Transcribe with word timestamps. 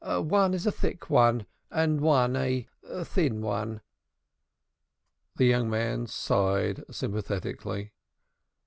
One 0.03 0.55
is 0.55 0.65
a 0.65 0.71
thick 0.71 1.11
one, 1.11 1.45
and 1.69 2.01
one 2.01 2.35
a 2.35 2.67
thin 3.05 3.39
one." 3.39 3.81
The 5.35 5.45
young 5.45 5.69
man 5.69 6.07
sighed 6.07 6.83
sympathetically. 6.89 7.91